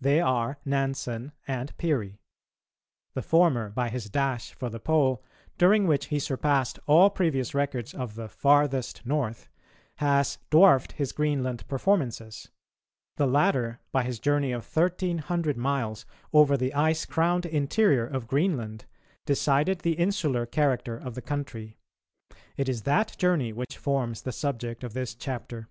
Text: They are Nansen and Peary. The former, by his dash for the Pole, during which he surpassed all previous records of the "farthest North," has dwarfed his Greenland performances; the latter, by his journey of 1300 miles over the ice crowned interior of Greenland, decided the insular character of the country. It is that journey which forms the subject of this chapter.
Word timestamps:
They 0.00 0.22
are 0.22 0.58
Nansen 0.64 1.32
and 1.46 1.76
Peary. 1.76 2.18
The 3.12 3.20
former, 3.20 3.68
by 3.68 3.90
his 3.90 4.08
dash 4.08 4.54
for 4.54 4.70
the 4.70 4.80
Pole, 4.80 5.22
during 5.58 5.86
which 5.86 6.06
he 6.06 6.18
surpassed 6.18 6.78
all 6.86 7.10
previous 7.10 7.52
records 7.54 7.92
of 7.92 8.14
the 8.14 8.26
"farthest 8.26 9.04
North," 9.04 9.50
has 9.96 10.38
dwarfed 10.48 10.92
his 10.92 11.12
Greenland 11.12 11.68
performances; 11.68 12.48
the 13.16 13.26
latter, 13.26 13.78
by 13.92 14.02
his 14.02 14.18
journey 14.18 14.50
of 14.50 14.64
1300 14.64 15.58
miles 15.58 16.06
over 16.32 16.56
the 16.56 16.72
ice 16.72 17.04
crowned 17.04 17.44
interior 17.44 18.06
of 18.06 18.26
Greenland, 18.28 18.86
decided 19.26 19.80
the 19.80 19.96
insular 19.98 20.46
character 20.46 20.96
of 20.96 21.14
the 21.14 21.20
country. 21.20 21.76
It 22.56 22.70
is 22.70 22.84
that 22.84 23.14
journey 23.18 23.52
which 23.52 23.76
forms 23.76 24.22
the 24.22 24.32
subject 24.32 24.82
of 24.82 24.94
this 24.94 25.14
chapter. 25.14 25.68